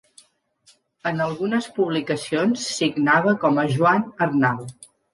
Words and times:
En 1.11 1.21
algunes 1.25 1.69
publicacions 1.77 2.65
signava 2.81 3.37
com 3.47 3.63
a 3.67 3.71
Joan 3.79 4.13
Arnal. 4.31 4.63